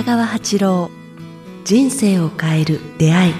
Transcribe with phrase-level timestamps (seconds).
[0.00, 0.90] 北川八郎
[1.62, 3.34] 人生を変える出会い。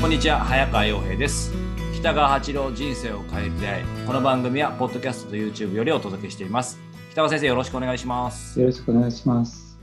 [0.00, 1.52] こんにちは早川洋平です。
[1.96, 3.84] 北川八郎人生を変える出会い。
[4.06, 6.78] この番組はポッドキャストと YouTube よりお届けしています。
[7.10, 8.58] 北川先生よろしくお願いします。
[8.58, 9.78] よろしくお願いします。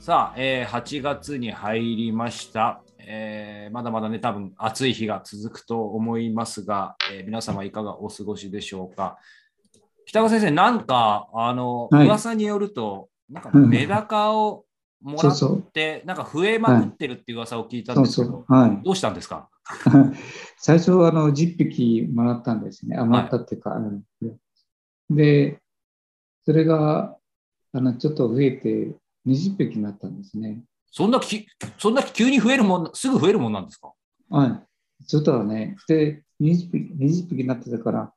[0.00, 9.16] さあ、えー8月に入りました、えーまだまだね多分暑い日が続くと思いますが、えー皆様いかがお過ごしでしょうか
[10.06, 14.64] 北川先生なんかあの、はい噂によるとなんかうんメダカを
[15.02, 15.62] もらっそうそう。
[15.62, 18.52] てなんか増えまくってるっていう噂を聞いたんですけど、そう。
[18.52, 18.82] はい。
[18.84, 19.48] どうしたんですか？
[20.58, 22.96] 最初、あの、10匹もらったんですね。
[22.96, 23.74] あ、もらったっていうか、
[25.10, 25.58] で、
[26.44, 27.16] それが、
[27.72, 28.94] あの、ちょっと増えて、
[29.26, 30.62] 20匹になったんですね。
[30.90, 31.46] そんなき
[31.78, 33.92] そんな急に増えるもんすぐ増えるもんなんですか？
[34.30, 34.46] は
[35.00, 35.04] い。
[35.06, 38.12] ちょっとはね、で、20匹、20匹になってたから、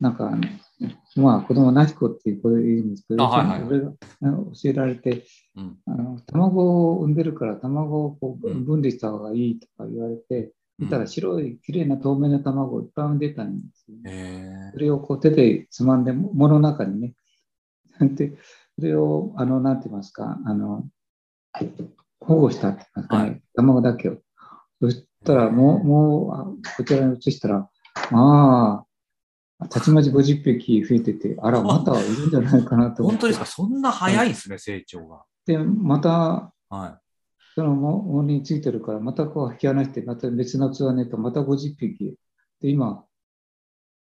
[0.00, 0.42] なんか、あの
[1.16, 5.24] まあ、子供なし子っていう子いるんですけど、あはいはいそれが教えられて、
[5.56, 14.10] うんあの卵を産んでるから卵をこううん分離した方がいいとか言われて、見たうんら白い綺麗な透明な卵をいっぱい産んでたんですよね。
[14.12, 17.14] へそれをこう手でつまんで、もの中にね。
[18.00, 18.36] で、
[18.76, 20.84] それを、あの、なんて言いますか、あの、
[22.20, 24.18] 保護したって言いますかね、はい卵だけを。
[24.80, 27.70] そしたら、もう、もう、あこちらに移したら、
[28.10, 28.84] ああ、
[29.70, 33.04] たちまち50匹増えてて、あら、またいるんじゃないかなと。
[33.04, 33.46] 本当ですか？
[33.46, 35.24] そんな早いんですね、成長が。
[35.46, 37.00] で、また、は
[37.54, 42.16] そのものについてるから、またこう引き離して、また別のツアーネとまた50匹。
[42.60, 43.04] で、今、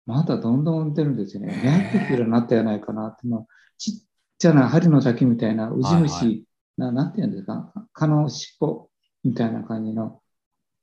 [0.06, 1.52] まだどんどん産んでるんですよね。
[1.92, 3.94] 200匹ぐらいになったんじゃないかなっての、ちっ
[4.38, 6.44] ちゃな針の先みたいなウジ虫、はい
[6.78, 8.88] ななんていうんですか、蚊の尻尾
[9.24, 10.20] みたいな感じの、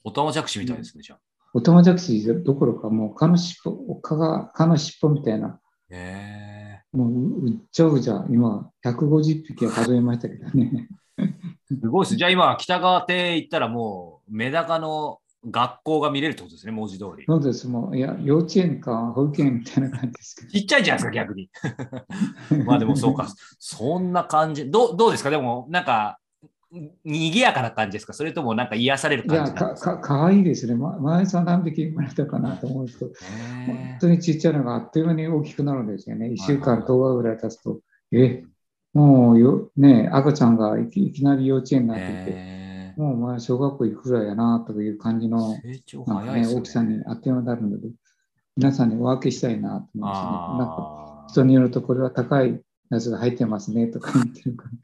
[0.04, 1.20] おたまじゃくしみたいですね、じゃあ。
[1.56, 5.58] オタマジャクシどころか、もう蚊の尻尾、蚊が、蚊の尻尾みたいな、
[5.90, 10.90] へもううっちゃうじゃ、今、150匹は数えましたけどね。
[11.18, 11.34] え。
[11.68, 12.16] すごいです。
[12.18, 15.20] じゃあ今、北川邸行ったらもう、メダカの
[15.50, 17.24] 学校が見れるってことですね、文字通り。
[17.26, 20.50] そうです、もう、いや、幼稚園か保育園みたいな感じですけど。
[20.52, 21.50] ちっちゃいじゃないですか、逆に。
[22.66, 23.28] まあでもそうか。
[23.60, 24.70] そんな感じ。
[24.70, 25.30] どうどうですか？
[25.30, 26.18] でも、なんか、
[26.72, 28.14] にぎやかな感じですか？
[28.14, 29.76] それともなんか癒されるいや、感じですか？
[29.76, 30.76] かかかわいいですね。
[30.76, 33.10] ま前さん何匹生まれたかなと思うと、へ
[33.68, 36.28] 本え当にちっちゃいのがあっという間に大きくなるんですよね。
[36.30, 36.80] 1週間、はい。
[36.82, 37.80] はい10日ぐらい経つと、
[38.12, 38.44] え、
[38.94, 46.48] もうよ、ね、赤ちゃんがいきいきなり幼稚園になってて、へえもうお前小学校行くぐらいやなという感じの、成長ね、ね。
[46.48, 47.90] 大きさにあっという間になるので、
[48.56, 50.60] 皆さんにお分けしたいなと思いますね。
[50.60, 54.78] なんかあ人によるとこれは高いやつが入ってますねとか言ってるから、ぎ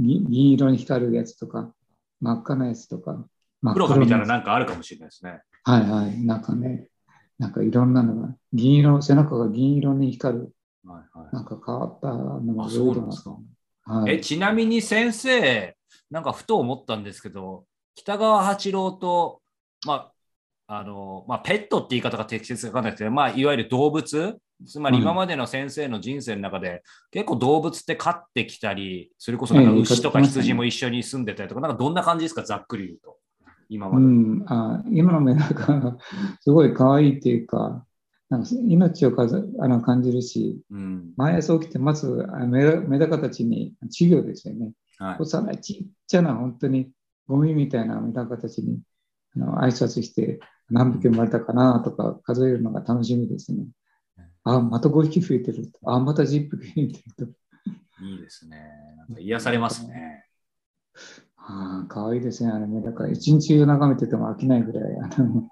[0.00, 1.72] 銀色に光るやつとか、
[2.20, 3.24] 真っ赤なやつとか、
[3.60, 5.42] 真ー黒かみたいななんかあるかもしれないですね。
[5.64, 6.18] はいはい。
[6.24, 6.88] なんかね、
[7.38, 10.52] なんかいろんなのが、銀色、背中が銀色に光る、
[10.84, 14.20] はいはいなんか変わったのがあそうなんですかえはい。
[14.20, 15.76] ちなみに先生、
[16.10, 19.42] なんかふと思ったんですけど、北川八郎と、
[19.86, 20.10] ま
[20.66, 33.16] あ、あの、まあ、ペットって言い方が適切かわかんないですけど、まあ、いわゆる動物、つまりうん今までの先生の人生の中で、結構動物って飼ってきたり、それこそなんかええ牛とか羊も一緒に住んでたりとか、なんかどんな感じですか、ざっくり言うと。
[33.68, 34.06] 今まうで。
[34.06, 35.96] ん、あ今のメダカが
[36.40, 37.86] すごい可愛いっていうか、
[38.28, 41.12] なんか命をかずあの感じるし、うん。
[41.16, 44.72] 毎朝起きてまずあメダメダカたちに授業ですよね。
[44.98, 45.16] はい。
[45.20, 46.90] 幼いちっちゃな本当に
[47.26, 48.80] ゴミみたいなメダカたちに
[49.36, 53.64] あの挨拶して何匹生まれたかなとか数えるのが楽しみですね。
[54.44, 55.70] あ、また5匹増えてる。
[55.84, 57.32] あ、また10匹増えてると。
[58.02, 58.58] いいですね。
[58.96, 60.24] なんか癒されますね。
[61.36, 62.50] ああ、かわいいですね。
[62.50, 63.08] あのメダカ。
[63.08, 65.48] 一日中眺めてても飽きないぐらい、あの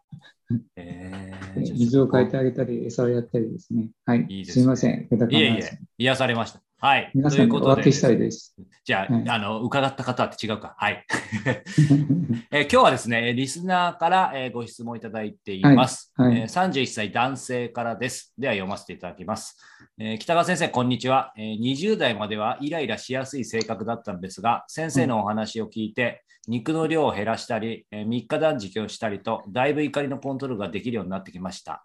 [0.77, 1.35] え
[1.77, 3.91] 水を変えてあげたり、餌をやったりですね。
[4.07, 4.27] はい。
[4.29, 5.09] いいですねすいません。
[5.31, 6.63] いえいえ、癒されました。
[6.81, 7.11] はい。
[7.13, 8.55] 皆さんにお分けしたいでです。
[8.85, 10.77] じゃあ、はいあの、伺った方って違うか。
[10.79, 11.05] はい。
[12.53, 18.33] えー今日はですね、リスナーから、えーご質問いただいています、はいはいえー31歳男性からです。
[18.39, 19.57] では読ませていただきます。
[19.99, 31.85] えー北川先生、こんにちは、えー20代まではイライラしやすい性格だったのですが、先生のお話を聞いて、肉の量を減らしたり、え3日断食をしたりと、だいぶ怒りのコントロールができるようになってきました。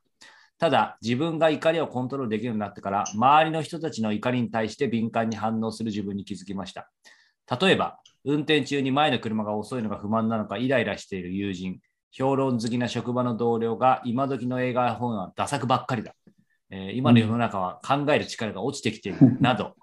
[0.63, 6.89] ただ、自分が怒りをコントロールできるようになってから、周りの人たちの怒りに対して敏感に反応する自分に気づきました。
[7.59, 11.81] 例えば、運転中に前の車が遅いのが不満なのかイライラしている友人、
[12.13, 16.15] 評論好きな職場の同僚が今時の映画や本はダ作ばっかりだ。
[16.69, 19.75] えー今の世の中は考える力が落ちてきているなど、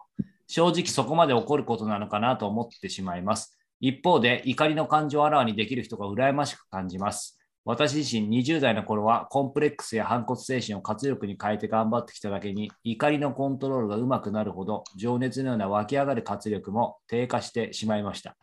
[0.47, 3.59] 正直そこまで起こることなのかなと思ってしまいます。
[3.81, 7.37] 一方で、怒りの感情をあらわにできる人が羨ましく感じます。
[7.65, 18.37] 私自身20代の頃はコンプレックスや反骨精神を活力に変えて頑張ってきただけに怒りのコントロールがうまくなるほど情熱のような湧き上がる活力も低下してしまいました。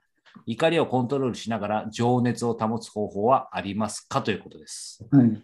[0.45, 5.05] 怒りをコントロールしながら情熱を保つ方法はありますかということです。
[5.11, 5.43] はい。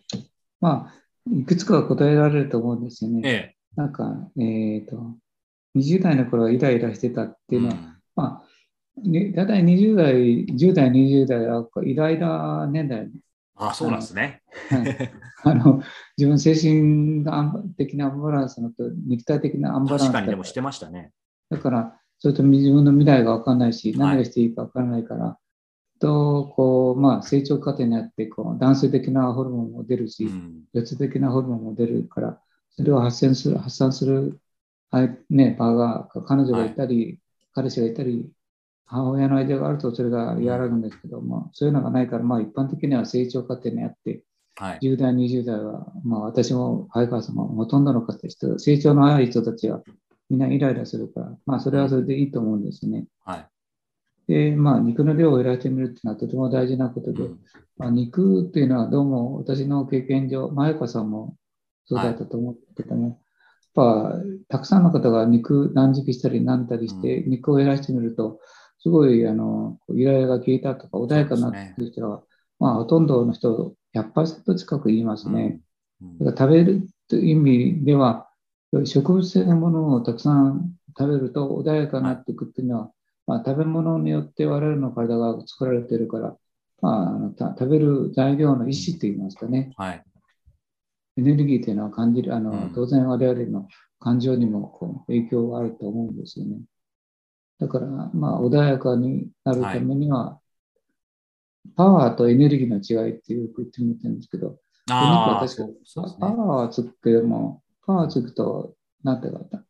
[0.62, 0.94] まあ、
[1.36, 3.22] いくつかは答えられると思うんですよね。
[3.26, 3.56] ええ。
[3.76, 5.16] なんか、えっ、と、
[5.76, 13.10] 20代の頃はイライラしてたっていうのは、んまあ、ね、だいたい20代、10代、20代はイライラ年代、
[13.56, 14.42] あ、そうなんですね。
[14.70, 15.12] はい、
[15.44, 15.82] あの
[16.18, 17.24] 自分精神
[17.76, 21.12] 的なアンバランスのと肉体的なアンバランス確かだにでもしてましたね。
[21.50, 25.38] だから、それと自分の未来が分かんないし、はい何がしていいか分からないから、
[26.00, 32.42] と、こう、まあ、成長過程にあって、こう、男性的なホルモンも出るし、うん女性的なホルモンも出るから、
[32.72, 34.40] それを発散する、発散する、
[34.92, 37.20] はいね、場が、彼女がいたり、
[37.54, 38.30] 彼氏がいたり、
[38.86, 44.24] 母親の間があるとそれが和らぐんですけども、そういうのがないから、まあ一般的には成長過程にあって、
[44.56, 44.80] はい。
[44.82, 49.82] 10代、20代は、まあ私も早川さんもほとんどの方人、成長の早い人たちは
[50.30, 53.06] みんなイライラするから、まあそれはそれでいいと思うんですね。
[53.26, 53.48] はい。
[54.28, 57.40] で、まあ肉の量を減らしてみるっていうのはとても大事なことで、うん
[57.78, 61.36] まあ、肉っていうのはどうも私の経験上、前川さんも
[61.86, 63.18] そうだったと思うけども、やっ
[63.74, 64.16] ぱ
[64.48, 68.40] たくさんの方が肉断食したりなんたりして、肉を減らしてみると、
[68.84, 72.22] すごいあのイライラが消えたとか、穏やかになってる人は、
[72.60, 75.62] まあほとんどの人、100%近く言いますね。
[76.02, 78.28] うんだから食べるという意味では、
[78.84, 82.92] 植物性のものをたくさん食べると穏やかになっていくっていうのは、
[83.26, 86.36] まあ、食べ物によって我々の体が作られているから、
[86.82, 90.04] まああの、た食べる材料の意思といいますかね、はい。
[91.16, 93.70] エネルギーというのは感じる、あのうん当然我々の
[94.00, 96.58] 感情にもこう影響があると思うんですよね。
[97.60, 100.40] だから、まあ、穏やかになるためには、
[101.76, 104.58] パワーとエネルギーの違いってよく言ってみてるんですけど、
[104.90, 105.64] あ確か
[106.20, 106.36] パね。
[106.36, 109.64] ワーはつくけども、パワーつくと、なんていうか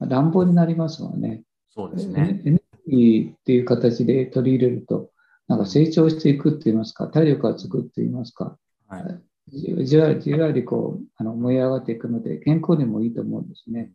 [0.00, 1.42] な、乱暴になりますもんね。
[1.70, 2.42] そうですエね。
[2.44, 5.10] ネエネルギーっていう形で取り入れると、
[5.46, 9.22] なんか成長していくって言いますか、体力がつくって言いますか、はい。
[9.48, 13.92] じじわじわりこうあの燃え上がっていくので、健康にもいいと思うんですね。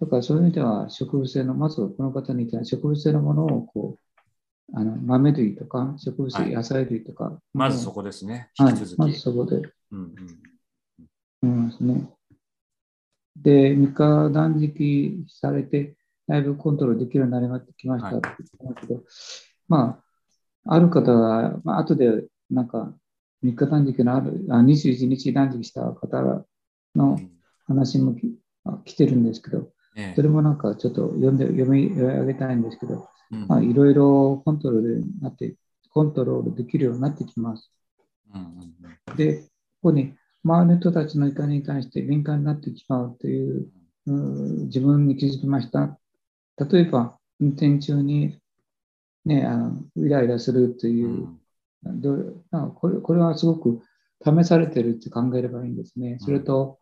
[0.00, 4.06] だからそういう意味では、植物性の、まずこの方に言った植物性のものをこう、
[4.74, 8.50] あの豆類とか植物はい性、野菜類とか、まずそこですね。
[8.58, 9.20] はいまずき。
[9.20, 9.56] そこで
[9.92, 10.14] うん
[11.42, 12.08] うんですね。
[13.36, 15.94] で、3日断食されて、
[16.26, 19.02] だいぶコントロールできるようになりまきましたはいって言ってますけど、
[19.68, 20.02] ま
[20.64, 22.92] あ、ある方は、まあ後でなんか
[23.42, 26.46] 3日断食のある、あ21日断食した方う
[26.96, 27.30] のん。
[27.66, 35.56] 話もきあ来てるんですけど、ええそれもなんかちょっと読んで読み上げたいんですけど、うんまあ、いろいろコントロールになって、
[35.90, 37.72] コントロールできるようになってきます。
[38.34, 39.48] うんうんで、こ
[39.84, 40.14] こに
[40.44, 43.68] 周りの人たちの怒りに対して敏感になってしまうという、
[44.06, 45.98] うん自分に気づきました。
[46.58, 48.38] 例えば、運転中に、
[49.24, 51.28] ね、あのイライラするとういう、
[51.84, 53.80] うなんかこれこれはすごく
[54.24, 56.18] 試されてるって考えればいいんですね。
[56.20, 56.78] それと、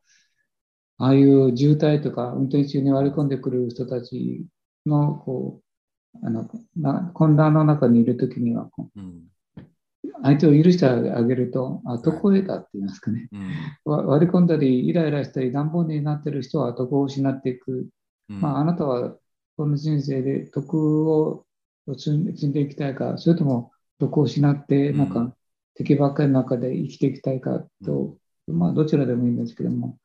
[0.99, 4.47] ああいう渋滞とか運転中に割り込んでくる人たち
[4.87, 5.65] のこう
[6.27, 9.25] あのな混乱の中にいるときには、こううん。
[10.23, 13.29] 相手を許してあげると、あ、得を得たって言いますかね。
[13.33, 13.93] うん。
[13.93, 17.89] わ割り込んだり、イライラしたり、乱暴になっている人は徳を失っていく。
[18.29, 18.41] うん。
[18.41, 19.17] まあ、あなたは
[19.57, 21.47] この人生で徳を
[21.97, 25.35] 積んでいきたいか、それとも徳を失って、なんかうん
[25.77, 29.99] 敵ばっかりの中で生きていきたいかと、まあ、どちらでもいいんですけども、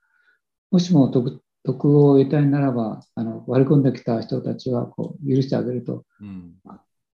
[0.72, 6.56] もしも徳徳を得たいならば、あの割り込んできた人たちはこう許してあげると、うん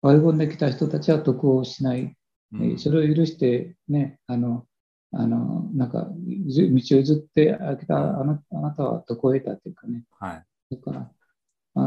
[0.01, 2.15] 割り込んできた人たちは徳をしない、
[2.53, 4.65] うんえーそれを許して、ね、あの、
[5.13, 6.09] あの、なんか、
[6.49, 10.03] ず道を譲ってあげたあなあなたは徳を得たというかね。
[10.19, 10.75] はい。
[10.75, 11.11] だから、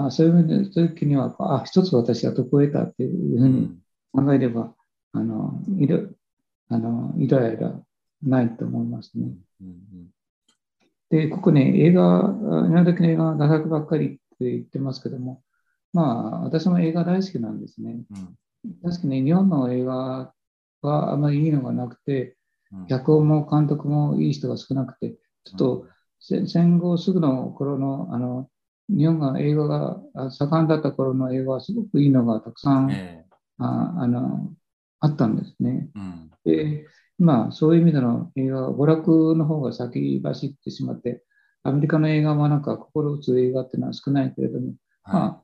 [0.06, 3.78] あそういう意味で、そういう時には、あ、一つ私は徳を得たっていうふうに
[4.12, 4.74] 考えれば、
[5.12, 6.08] あの、いろ、
[6.68, 7.78] あの、イライラ
[8.22, 9.26] ないと思いますね。
[9.60, 10.15] うん
[11.10, 12.34] で、ここね、映画、
[12.68, 15.42] 今時の映画、画角ばっかりって言ってますけども、
[15.92, 18.00] まあ、私も映画大好きなんですね。
[18.10, 18.80] うん。
[18.82, 20.32] 確かに日本の映画
[20.82, 22.36] はあまりいいのがなくて、
[22.72, 22.86] うん。
[22.86, 25.86] 脚本も監督もいい人が少なくて、ちょっと
[26.20, 28.48] せ戦後すぐの頃のあの
[28.88, 33.34] 日本が映画があ盛んだった頃の映画はすごくいいのがたくさん、ええ。
[33.58, 34.50] ああの
[35.00, 35.88] あったんですね。
[35.94, 36.30] うん。
[36.44, 36.86] で、
[37.18, 41.22] 今、そういう意味での映画、娯楽の方が先走ってしまって、
[41.62, 45.42] アメリカの映画はなんか心打つ映画っていうのは少ないけれども、は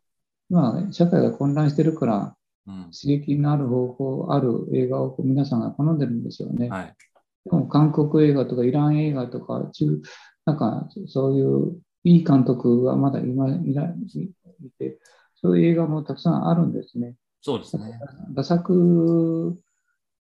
[0.51, 2.37] まあ、今、社会が混乱してるから、
[2.67, 6.69] いうん刺激のある方法、ある映画を皆さんが好んでるんでしょうね。
[6.69, 6.97] はい
[7.45, 10.01] でも韓国映画とかイラン映画とか、中
[10.45, 14.99] なんかそういういい監督はまだ今いらいて、
[15.35, 17.17] そういう映画もたくさんあるんですね。
[17.41, 17.99] そうですね。
[18.35, 19.59] 打作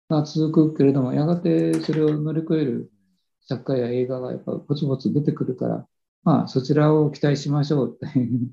[0.09, 2.91] が続くけれども、やがてそれを乗り越える
[3.41, 5.87] 作家や映画がやっぱぼつぼつ出てくるから、
[6.23, 8.51] まあそちらを期待しましょうっていう。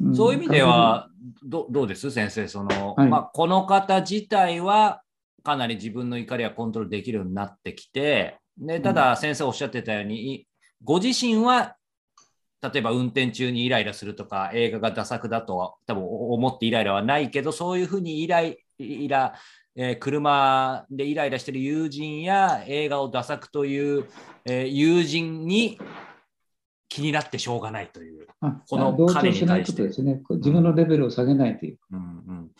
[0.10, 0.14] ん。
[0.14, 1.08] そういう意味では
[1.42, 2.10] どどうです？
[2.10, 3.08] 先生その、はい。
[3.08, 5.02] まあ、この方自体は
[5.42, 10.46] かなり自分の怒りはコントロールできるようになってきてでただ先生おっしゃってたように、
[10.82, 11.76] ご自身は
[12.62, 19.34] 例えば運転中にイライラするとか映画がダ作だとは多分思ってイライラはないけどそういうふうにイライイラ、
[19.82, 24.04] えー車でイライラしてる友人や映画をダ作という、
[24.44, 25.80] えー友人に
[26.90, 28.26] 気になってしょうがないという。
[28.40, 30.20] あこの彼にしないこ対してとですね。
[30.28, 31.78] 自分のレベルを下げないという。
[31.92, 32.50] うんうん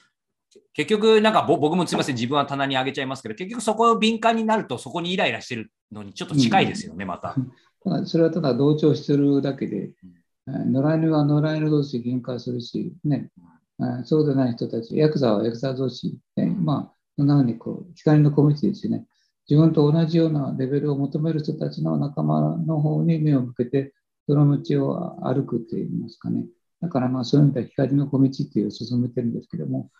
[0.73, 7.35] 結局、なんかぼ僕もすみません、自分は棚に上げちゃいますけど、結局そこを敏感になると、そこにイライラしてるのにちょっと近いですよね、また。
[7.85, 9.91] ただそれはただ同調してるだけで、
[10.47, 13.31] えー野良犬は野良犬同士で喧嘩するし、ね、
[13.81, 19.05] えーそうでない人たち、ヤクザはヤクザ同士、ねまあ、そんなふうにこう光の小道ですね。
[19.47, 23.93] 自分と同じようなレベルを求める人たちの仲間の方に目を向けて、
[24.27, 26.47] その道を歩くといいますかね。
[26.81, 29.91] だからまあそういう意味では光の小道っていうを進めてるんですけども、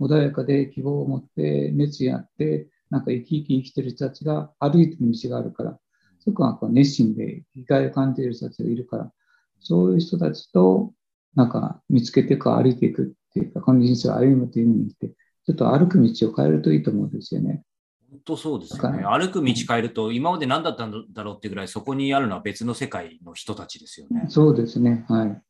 [0.00, 5.78] 穏やかで希望を持って熱意あって、なんか生き生き生きてる人たちが歩いてる道があるから、
[6.20, 9.12] そこはこう熱心で生きがいを感じる人たちがいるから、
[9.58, 10.94] そういう人たちと
[11.34, 15.12] なんか見つけてか歩いていくっていうか、この人生を歩むという意味にして、
[15.46, 17.62] ちょっと歩く道を変えるといいと思うんですよね。
[18.10, 19.02] 本当そうですよね。
[19.02, 24.26] だ歩く道変えると、今まで何だったんだろうってぐらい、そこにあるのは別の世界の人たちですよね。
[24.28, 25.04] そうですね。
[25.08, 25.42] はい。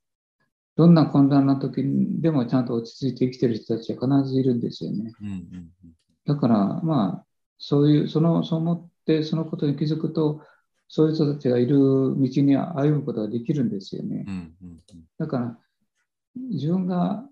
[0.77, 5.13] どんな混乱な時にでもちゃんと落ち着いて生きてる人たちは必ずいるんですよね。
[5.21, 5.71] うんうん
[6.27, 7.27] だから、まあ、
[7.59, 10.43] そういう、その、そう思って、そのことに気づくと、
[10.87, 14.55] そういう人たちがいる道に歩むことができるんですよねうん。
[14.63, 14.81] うんうん
[15.19, 15.59] だから、
[16.53, 17.25] 自分が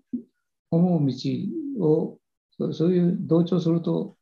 [0.69, 2.18] 思う道を、
[2.73, 4.15] そういう同調すると、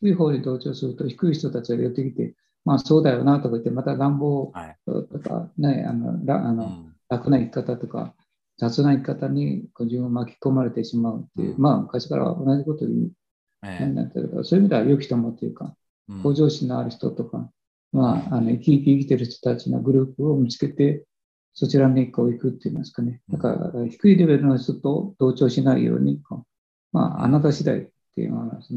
[0.00, 2.34] 低い方に同調すると、低い人たちが寄ってきて、
[2.64, 4.76] まあそうだよなとか言って、また乱暴はい。
[4.86, 6.92] とか、ね、あのらあのうん。
[7.08, 8.14] 楽な生き方とか、
[8.56, 11.60] 雑な生き方に自分を巻き込まれてしまうっていう、うん。
[11.60, 13.10] まあ昔から同じことに
[13.64, 15.74] えなってるから、そういう意味では良き友というか、
[16.08, 16.22] えうん。
[16.22, 17.50] 向上心のある人とか、
[17.92, 21.04] まあ、あの生き生き生きてる人たちのグループを見つけて、
[21.54, 23.20] そちらにこう行くって言いますかね。
[23.28, 26.46] だから、低いレベルの人と同調しないようにこう、
[26.92, 28.30] まあ、あなた次第って言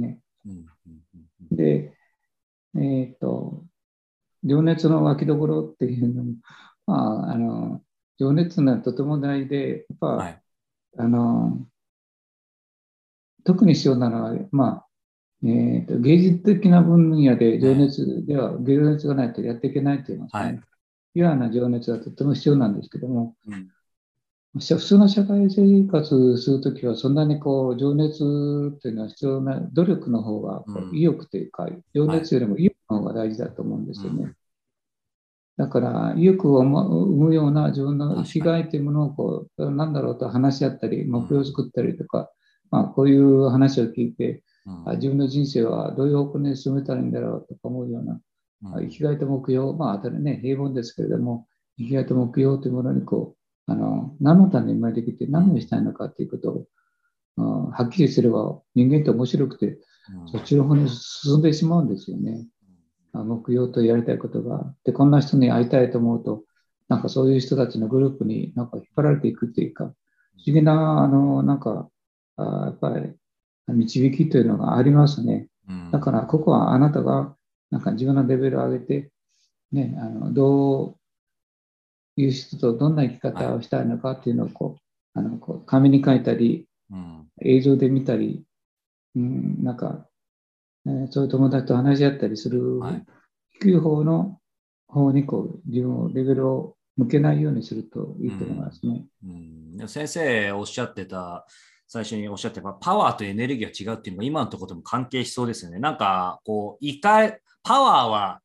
[0.09, 0.19] い。
[0.45, 0.65] うんうん
[1.51, 1.93] うんで、
[2.75, 3.63] えっ、と、
[4.43, 6.33] 情熱の湧きどころっていうのも、
[6.87, 7.81] まあ、あの、
[8.17, 10.41] 情熱のはとても大事で、やっぱ、はい
[10.97, 11.67] あの、
[13.43, 14.87] 特に必要なのは、まあ、
[15.43, 20.45] えーと芸術的な分野で情熱では、芸熱がないとやっていけないと言いますかね。
[20.45, 20.61] はい
[21.15, 23.69] ピュアな情熱はとても必要なんですけども、うん
[24.57, 28.23] 普通の社会生活するときは、そんなにこう情熱
[28.73, 34.23] っていうのは必要な努力の方が意欲というか、情熱よりも意欲の方が大事だと思うんですよね。
[34.23, 34.35] うん。
[35.57, 42.31] だから、意欲を生むような自分の生き確かがいというものをこう、なんだろうと話し合ったり、目標を作ったりとか、
[42.71, 44.41] まあ、こういう話を聞いて、
[44.95, 48.21] 自分の人生はどういう方向に進めたらいいんだろうとか思うような、
[48.77, 48.87] うん。
[48.87, 51.45] 生きがいと目標、まあ、当たりね、平凡ですけれども、
[51.77, 53.34] 生きがいと目標というものにこう、
[53.67, 56.65] あの何のために生まれてきて何をしたいのかということを、
[57.37, 59.71] うんはっきりすれば人間って面白くて、う
[60.25, 62.45] んそっちの方に進んでしまうんですよね。
[63.13, 64.73] あ目標とやりたいことが。
[64.83, 66.43] で、こんな人に会いたいと思うと、
[66.89, 69.87] なんかそういう人たちのグループになんか引っ張られていくっていうか、不
[70.47, 71.89] 思議な、あの、なんか、
[72.37, 73.13] あやっぱり
[73.67, 75.47] 導きというのがありますね。
[75.67, 77.35] うんだから、ここはあなたが、
[77.71, 79.11] なんか自分のレベルを上げて、
[79.71, 80.97] ね、あのどう
[82.17, 88.45] いう人とどんな生き方をしたいのかっていうのをこう、あのこう紙に書いたり、うん映像で見たり、
[89.15, 90.07] うん、なんか、
[90.87, 93.05] えーそういう友達と話し合ったりする、はい
[93.59, 94.37] 低い方の
[94.87, 99.05] 方にこう自分をレベルを向けないようにするといいと思いますね。
[99.23, 101.45] うんでも先生おっしゃってた、
[101.87, 105.79] 最初におっしゃってたパワーとエネルギーが違うっていうのが今のところとも関係しそうですよね。
[105.79, 108.41] なんかこう怒パワーは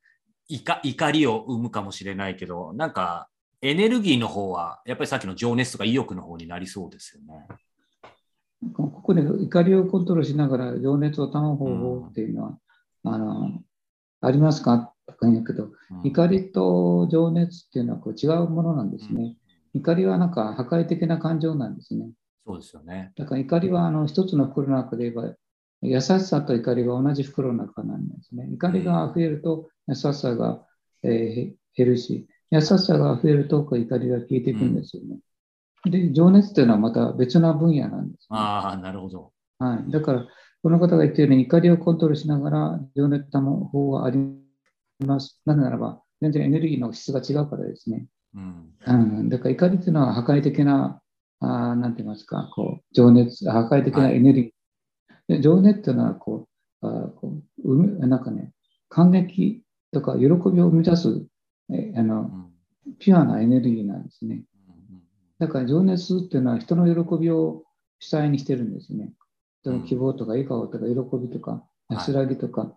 [0.48, 3.29] 怒怒りを生むかもしれないけど、なんか
[3.62, 7.46] エネルギーの方はやっぱりさっきの情熱とか意欲の方になりそうですよね。
[8.74, 12.58] ここで怒りをコントロールしながら情熱を保う方法っていうのは、
[13.04, 13.62] あの
[14.22, 14.92] ありますか？
[15.06, 15.72] とか言うけど、うん
[16.04, 19.36] 怒りと情熱っていうのはこう違うものなんですね。
[19.74, 22.10] 怒りはなんか破壊的な感情なんですね。
[22.46, 23.12] そうですよね。
[23.16, 25.34] だから怒りはあの一つの袋の中で言えば
[25.82, 28.48] 優しさと怒りが同じ袋の中なんですね。
[28.52, 30.64] 怒りが増えると優しさが、
[31.02, 35.18] えー減るし、優しさが増えると怒りが消えていくんですよね。
[35.84, 38.26] で、情熱というのはまた別な分野なんです、ね。
[38.30, 39.32] ああ、なるほど。
[39.58, 39.90] はい。
[39.90, 40.26] だから、
[40.62, 44.18] この方が言ったように怒りをコントロールしながら情熱た方法はあり
[44.98, 45.40] ます。
[45.46, 48.06] なぜならば、全然エネルギーの質が違うからですね。
[48.34, 48.74] うん。
[48.86, 48.92] う
[49.22, 51.00] ん、だから怒りというのは破壊的な、
[51.40, 54.52] あーなんて言いますか、こう、情熱、破壊的なエネルギー。
[55.28, 56.48] で情熱というのはこ
[56.82, 58.52] う、あーこうなんかね、
[58.88, 61.24] 感激とか喜びを生み出す、
[61.72, 62.46] えあの、うん
[62.98, 64.42] ピュアなエネルギーなんですね。
[64.68, 65.02] うん
[65.38, 67.62] だから情熱っていうのは人の喜びを
[67.98, 69.12] 主体にしてるんですね。
[69.62, 72.74] 人の希望とか笑顔とか喜びとかい安らぎとか。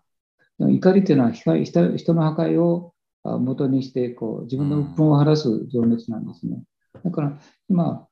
[0.59, 6.63] でも怒りっていうのは光人人の破壊をあ元にしてこう自分の鬱憤を晴らす情熱なんですね。
[7.03, 8.07] だから今、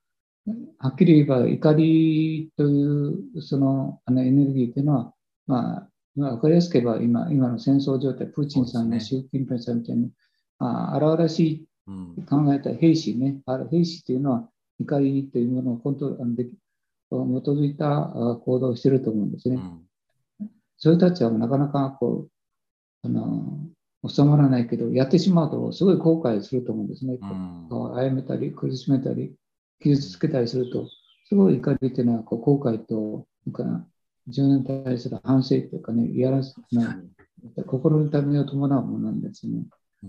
[0.78, 5.14] はっきり言えば怒りというそのあのエネルギーっていうのは、
[5.46, 10.10] まあ、まあ分かりやすく言えば今今の戦争状態、プーチンさんや習近平さんみたいに、
[10.64, 16.50] あ荒々しいうん考えた兵士ね、あれ兵士というのは怒りというものをコントロールあのでき
[17.10, 19.56] 基づいたあ行動をしていると思うんですね。
[19.56, 19.80] うん
[20.78, 23.68] そういう人たちはなかなかこうあの
[24.08, 27.18] 収まらないけど、やってしまうとすごい後悔すると思うんですね。
[27.20, 29.32] うんこう殺めたり、苦しめたり、
[29.80, 30.88] 傷つけたりすると、
[31.28, 33.86] すごい怒りというのはこう後悔と、なんか
[34.26, 37.00] 自分に対する反省というかね、いやらしな
[37.66, 39.64] 心の痛みを伴うものなんですね。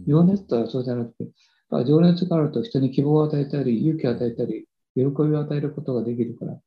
[0.08, 6.60] 情熱とはそうじゃなくて、情熱があると人に希望を与えたり、勇気を与えたり、喜びを与えることができるから、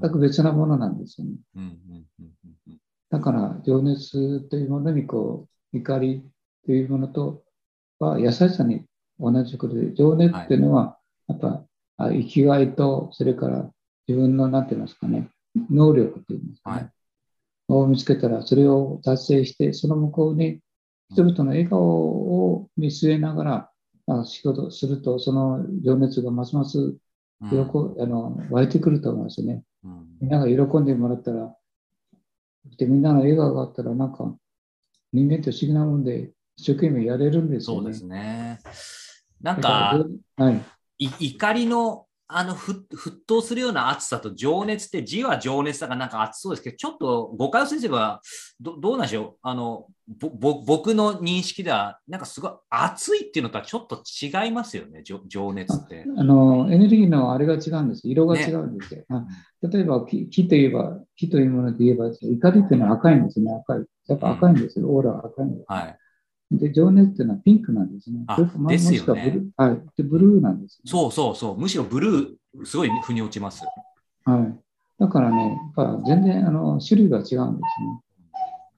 [0.00, 1.34] 全く別なものなんですよね。
[1.56, 2.30] うんうんうん
[2.68, 2.78] うん。
[3.10, 6.22] だから、情熱というものにこう、怒り
[6.66, 7.42] というものと
[7.98, 8.84] は優しさに
[9.18, 11.64] 同じことで、情熱っていうのは、やっぱ、
[11.96, 13.70] あ生きがいと、それから
[14.08, 15.28] 自分の、なんて言いますかね、
[15.70, 16.92] 能力といいますかね、はい。
[17.68, 20.60] を見つけたら、それを達成して、その向こうに
[21.12, 23.70] 人々の笑顔を見据えながら、
[24.06, 27.56] あ仕事をすると、その情熱がますますうん喜
[28.02, 29.62] あの湧いてくると思いますね。
[29.84, 31.54] うんみんなが喜んでもらったら、
[32.76, 34.34] でみんなの笑顔があったら、なんか
[35.12, 37.82] 人間って不思議なもんで、一生懸命やれるんですよね。
[37.82, 38.58] そうですね。
[39.40, 40.04] なんだか、
[40.38, 40.62] らはい、
[40.98, 48.20] い怒りのあのふ沸騰するような熱さと情熱って字は情熱だからなんか熱そうですけど、ちょっと誤解を先生は
[48.60, 49.38] どどうなんでしょう？
[49.42, 56.04] あのぼぼ僕の認識では、なんかすごい熱いっていうのとはちょっと違いますよね、情情熱って。
[56.16, 58.08] あのエネルギーのあれが違うんです。
[58.08, 59.04] 色が違うんですよ。
[59.08, 59.24] あ
[59.62, 63.52] 例えば木木といえば、木というもので言えば、怒りっていうのは赤いんですね。
[63.52, 63.84] 赤い。
[64.08, 64.88] やっぱ赤いんですよ。
[64.88, 65.64] オーラが赤いんです。
[65.68, 65.98] はい。
[66.50, 68.24] で、情熱っていうのはピンクなんですね。
[68.26, 68.36] あ
[68.68, 69.80] ですよねはい。
[69.96, 70.90] で、ブルーなんです、ね。
[70.90, 71.58] そうそうそう。
[71.58, 73.64] むしろブルー、すごい腑に落ちます。
[74.24, 74.60] はい。
[74.98, 77.62] だからね、やっぱ全然あの種類が違うんですね。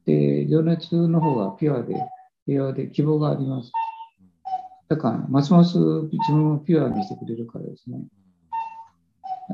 [0.05, 1.95] で、情熱の方がピュアで、
[2.45, 3.73] 平和で希望があります。
[4.89, 7.99] だから、ますます自分をピュアにしてくれるからですね。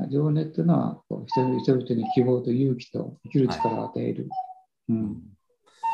[0.09, 4.29] 情熱というのはこう人々人々に希望と勇気と生きる力を与える。
[4.89, 5.21] うん。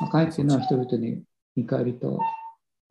[0.02, 1.24] 赤いというのは人々に
[1.56, 2.20] 怒りと、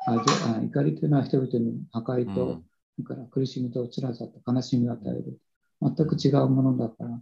[0.06, 0.14] あ
[0.62, 2.64] 怒りというのは人々に破壊と、うん
[2.98, 5.38] だから苦しみと辛さと悲しみを与える。
[5.82, 7.20] 全く違うものだから。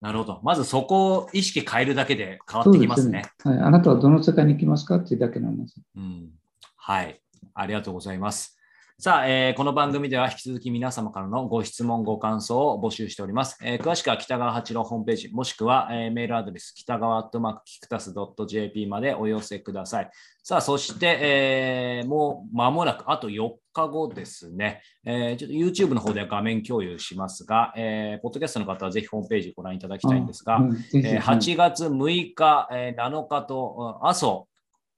[0.00, 0.40] なるほど。
[0.42, 3.24] まずそこを意識変えるだけで変わってきますね。
[3.44, 3.58] はい。
[3.58, 5.76] あなたはどの世界に行きますかっていうだけなんです。
[5.96, 6.30] うん
[6.76, 7.20] はい。
[7.54, 8.58] ありがとうございます。
[9.02, 13.56] さあ、えーこの番組では引き続き皆様からのご質問、ご感想を募集しております。
[13.64, 18.12] えー詳しくは北川八郎ホームページ、もしくは、えーメールアドレス、北川アットマークキクタス
[18.46, 20.10] .jp までお寄せください。
[20.42, 34.46] さあ、そして、えーもう間もなく、あと4日後ですね、えーちょっと YouTube の方では画面共有しますが、えーポッドキャストの方はぜひホームページご覧いただきたいんですが、うんえー8月6日、えー7日と、うん阿蘇、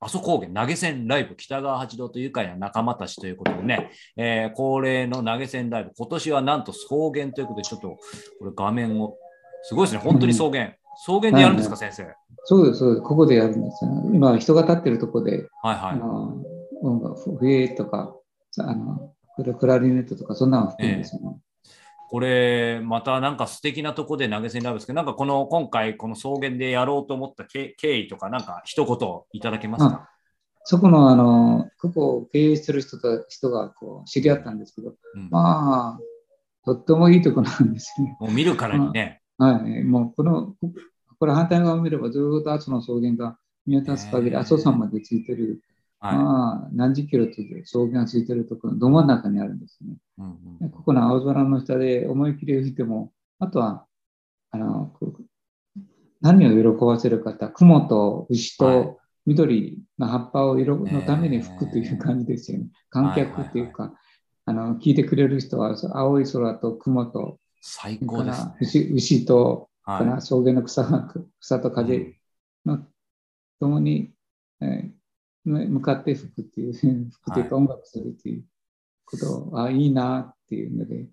[0.03, 7.97] 阿蘇高原投げ銭ライブ、北川八郎と愉快な仲間たちということでね、えー恒例の投げ銭ライブ、今年はなんと草原ということで、ちょっと
[8.39, 9.15] これ画面を、
[9.63, 10.73] すごいですね、本当に草原。
[10.95, 12.05] 草原でやるんですか、先生？
[12.45, 13.01] そうです、そうです。
[13.01, 13.91] ここでやるんですよ。
[14.13, 15.91] 今、人が立ってるところで、はいはい。
[15.93, 16.43] あの、
[16.81, 18.13] 音楽笛とか、
[18.59, 21.39] あの、クラクラリネットとか、そんなの吹くんですよ。
[22.09, 30.09] これ、またなんか素敵なとこで投げ銭ライブですけど、なんかこの今回、この草原でやろうと思った経経緯とか、なんか一言いただけますか、
[30.63, 35.99] そこの、あの、ここを経営してる人と人がこう知り合ったんですけど、うんまあ、
[36.65, 38.15] とってもいいとこなんですね。
[38.19, 39.21] もう見るからにね。
[39.37, 39.83] はい。
[39.83, 40.55] もう、この、こ
[41.19, 45.61] これ反対側を見れば、ずーっと阿蘇の草原が見渡す限り、阿蘇山までついてる、
[46.03, 46.15] はい。
[46.17, 47.31] まあ、何十キロと
[47.63, 49.95] 草原がついてるところのど真ん中にあるんですね。
[50.17, 53.85] うんでここの青空の下で思い切り吹いても、あとは、
[54.51, 54.93] あの、
[56.21, 58.83] 何を喜ばせるかって、雲と牛はい。
[58.83, 62.67] と緑の葉っぱを色のために吹くという感じですよね。
[62.89, 63.93] 観客っていうか、
[64.45, 68.51] あの聞いてくれる人は青い空と雲と、最高ですね。
[68.51, 70.21] ら牛牛と、はい。
[70.21, 72.13] 草原の草が草と風
[72.65, 72.79] の
[73.61, 74.11] ともに、
[74.61, 74.91] え
[75.45, 78.43] 向かって吹くっていう、吹くというか音楽するっていう
[79.05, 81.07] ことを、あいいなっていうので、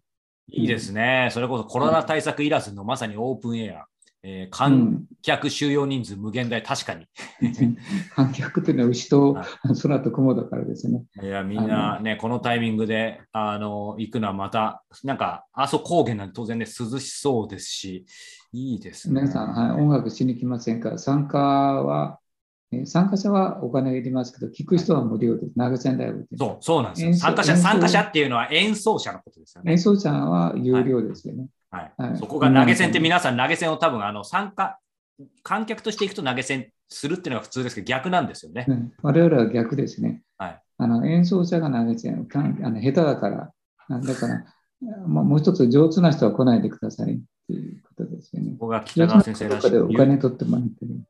[0.53, 1.29] いいですね。
[1.33, 3.85] それこそコロナ対策いらずのまさにオープンエア。
[4.23, 7.07] えーう観ん、客収容人数無限大、確かに。
[8.15, 9.47] 観客っていうのは牛とは
[9.83, 11.05] 空と雲だからですね。
[11.23, 18.05] いや、みんなね、このタイミングで、あの、行くのはまた、なんか、阿蘇高原なんて当然ね、涼しそうですし、
[18.53, 19.23] いいですね。
[19.23, 20.99] 皆さん、はい、音楽しに来ませんか？
[20.99, 22.30] 参加は、えー
[22.87, 25.55] 参加者はお金がいりますけど、聞く人は無料です。
[25.59, 26.37] 投げ銭だよって。
[26.37, 27.15] そう、そうなんですよ。
[27.15, 29.79] 参加者、参加者っていうのは演奏者のことですよね演。
[29.79, 31.49] 奏者は有料ですよね。
[31.71, 34.79] はいはいそこが投げ銭って皆さん投げ銭を多分、あの、参加、
[35.43, 38.67] 観客として行くと投げ銭するっていうのが普通ですけど、逆なんですよね。
[38.69, 40.23] うん我々は逆ですね。
[40.39, 43.53] はいあの演奏者が投げ銭かんあの下手だから、
[43.89, 44.45] あだから、
[45.07, 48.61] まあ、もう一つ上手な人は来ないでくださいっていうことですよねこ。
[48.61, 51.03] こが北川先生らしいお金取ってもらってる。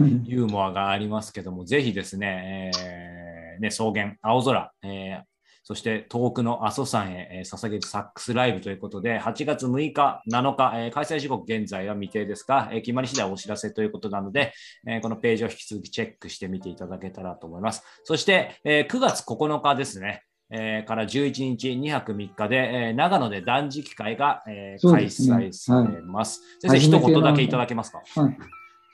[0.00, 5.22] うんユーモアがありますけども、ぜひですね、えーね草原、青空、えー
[5.64, 14.52] そして遠くの阿蘇山へ、えー捧げるサックスライブということで、8月6日、7日、えー開催時刻現在は未定ですが、えー決まり次第お知らせということなので、
[14.86, 17.82] えーこのページを引き続きチェックしてみていただけたらと思います。
[18.04, 20.22] そして、えー9月9日ですね。
[20.50, 26.40] えーから11日、2泊3日で、えー長野で断食会が、えーね催されます。
[26.62, 27.98] 先生、初一言だけいただけますか？
[28.22, 28.36] はい、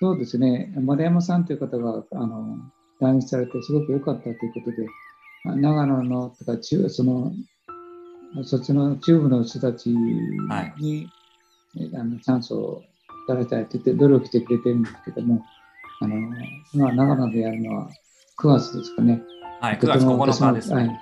[0.05, 2.59] そうですね、丸山さんという方があの
[3.01, 4.87] 来日されてすごく良かったということで、
[5.47, 7.33] あ長野のとか中その
[8.43, 11.09] そっちの中部の人たちに、はい
[11.79, 15.43] えあのチャンスをいただきたいと言って努力してくれてるんですけども、
[16.03, 16.17] あの
[16.75, 17.89] まあ、長野でやるのは
[18.43, 19.23] 9月ですかね。
[19.63, 20.77] はい、9月9日ですね。
[20.77, 21.01] はい。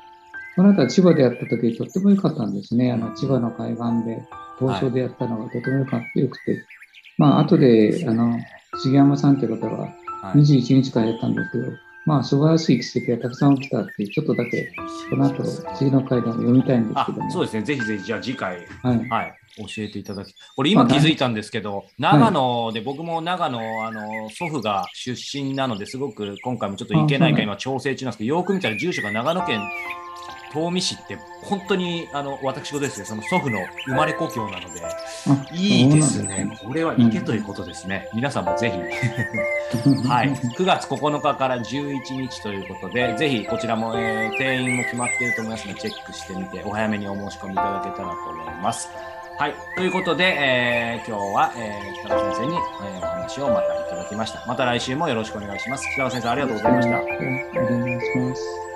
[0.54, 2.92] この後は千葉でやった時とっても良かったんですね。
[2.92, 4.22] あの千葉の海岸で、
[4.60, 6.64] 東証でやったのがとても良くて。
[7.18, 8.38] まあ、後で、あの、
[8.82, 9.88] 杉山さんという方がは
[10.34, 11.72] い21日間やったんですけど、
[12.04, 14.72] まあ、素晴らしい奇跡がたくさん起きたっていう、ちょっとだけ、
[15.10, 15.44] この後、
[15.76, 17.30] 次の回でも読みたいんですあけども。
[17.30, 19.08] そうですね、ぜひぜひ、じゃあ次回、はい。
[19.08, 20.34] はい、教えていただき。
[20.56, 29.60] これ今気づいたんですけど、長野で、僕も長野、あの、祖父が出身なので、すごく今回もちょっと行けないかあ今調整中なんですけど、よく見たら住所が長野県
[30.52, 34.90] 東御市って、本当に、あの、私事ですね、その祖父の生まれ故郷なので、あ
[35.52, 36.46] いいですね。
[36.62, 38.08] これは行けということですね。
[38.14, 38.78] 皆さんもぜひ。
[40.08, 48.88] はい、9月9日から11日ということで、ぜひこちらも、えー定員も決まっていると思いますので、チェックしてみて、お早めにお申し込みいただけたらと思います。
[49.38, 54.44] はい、ということで、えー今日は、えー北川先生に、えーお話をまたいただきました。
[54.46, 55.86] また来週もよろしくお願いします。
[55.94, 56.96] 北川先生、ありがとうございました。
[56.96, 58.71] はいお願いします。